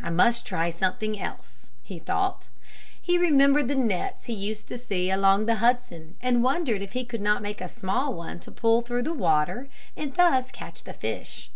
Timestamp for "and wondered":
6.22-6.82